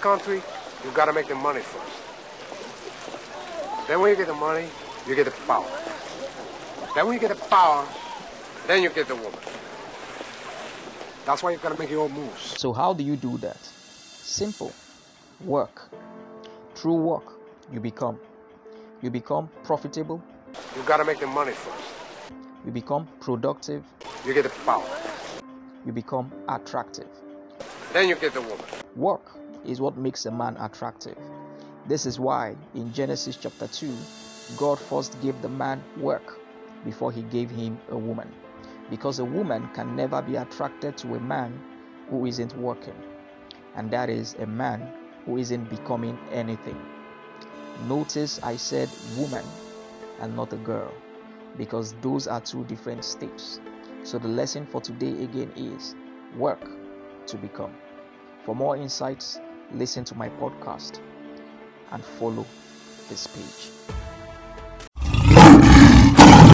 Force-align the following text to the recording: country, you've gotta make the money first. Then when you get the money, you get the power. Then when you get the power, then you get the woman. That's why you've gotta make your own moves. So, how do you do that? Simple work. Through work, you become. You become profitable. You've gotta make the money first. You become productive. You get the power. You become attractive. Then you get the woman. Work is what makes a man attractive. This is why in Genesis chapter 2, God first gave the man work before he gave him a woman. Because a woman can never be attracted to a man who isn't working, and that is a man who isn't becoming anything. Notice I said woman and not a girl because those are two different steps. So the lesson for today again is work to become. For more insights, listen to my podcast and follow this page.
country, 0.00 0.42
you've 0.82 0.94
gotta 0.94 1.12
make 1.12 1.28
the 1.28 1.34
money 1.34 1.60
first. 1.60 2.00
Then 3.86 4.00
when 4.00 4.10
you 4.10 4.16
get 4.16 4.26
the 4.28 4.34
money, 4.34 4.68
you 5.06 5.14
get 5.14 5.26
the 5.26 5.30
power. 5.46 5.66
Then 6.94 7.06
when 7.06 7.14
you 7.14 7.20
get 7.20 7.36
the 7.36 7.44
power, 7.48 7.86
then 8.66 8.82
you 8.82 8.90
get 8.90 9.08
the 9.08 9.16
woman. 9.16 9.38
That's 11.26 11.42
why 11.42 11.50
you've 11.50 11.62
gotta 11.62 11.78
make 11.78 11.90
your 11.90 12.04
own 12.04 12.12
moves. 12.12 12.58
So, 12.58 12.72
how 12.72 12.92
do 12.92 13.04
you 13.04 13.16
do 13.16 13.36
that? 13.38 13.58
Simple 13.62 14.72
work. 15.44 15.90
Through 16.74 16.96
work, 16.96 17.32
you 17.72 17.80
become. 17.80 18.18
You 19.02 19.10
become 19.10 19.48
profitable. 19.64 20.22
You've 20.76 20.86
gotta 20.86 21.04
make 21.04 21.20
the 21.20 21.26
money 21.26 21.52
first. 21.52 21.92
You 22.64 22.72
become 22.72 23.06
productive. 23.20 23.84
You 24.26 24.34
get 24.34 24.44
the 24.44 24.50
power. 24.64 24.84
You 25.84 25.92
become 25.92 26.30
attractive. 26.48 27.08
Then 27.92 28.08
you 28.08 28.14
get 28.14 28.34
the 28.34 28.40
woman. 28.40 28.64
Work 28.94 29.32
is 29.66 29.80
what 29.80 29.96
makes 29.96 30.24
a 30.24 30.30
man 30.30 30.56
attractive. 30.58 31.18
This 31.88 32.06
is 32.06 32.20
why 32.20 32.54
in 32.74 32.92
Genesis 32.92 33.36
chapter 33.36 33.66
2, 33.66 33.92
God 34.56 34.78
first 34.78 35.20
gave 35.20 35.42
the 35.42 35.48
man 35.48 35.82
work 35.96 36.38
before 36.84 37.10
he 37.10 37.22
gave 37.22 37.50
him 37.50 37.80
a 37.90 37.98
woman. 37.98 38.32
Because 38.90 39.18
a 39.18 39.24
woman 39.24 39.68
can 39.74 39.96
never 39.96 40.22
be 40.22 40.36
attracted 40.36 40.96
to 40.98 41.16
a 41.16 41.20
man 41.20 41.60
who 42.10 42.26
isn't 42.26 42.56
working, 42.56 42.94
and 43.74 43.90
that 43.90 44.08
is 44.08 44.34
a 44.34 44.46
man 44.46 44.92
who 45.26 45.38
isn't 45.38 45.68
becoming 45.68 46.16
anything. 46.30 46.80
Notice 47.88 48.40
I 48.42 48.54
said 48.54 48.88
woman 49.16 49.44
and 50.20 50.36
not 50.36 50.52
a 50.52 50.56
girl 50.56 50.92
because 51.58 51.94
those 52.02 52.28
are 52.28 52.40
two 52.40 52.64
different 52.64 53.04
steps. 53.04 53.58
So 54.04 54.18
the 54.18 54.28
lesson 54.28 54.64
for 54.66 54.80
today 54.80 55.24
again 55.24 55.52
is 55.56 55.96
work 56.36 56.79
to 57.30 57.36
become. 57.36 57.72
For 58.44 58.54
more 58.54 58.76
insights, 58.76 59.38
listen 59.72 60.04
to 60.04 60.14
my 60.14 60.28
podcast 60.28 61.00
and 61.92 62.04
follow 62.04 62.46
this 63.08 63.26
page. 63.26 63.99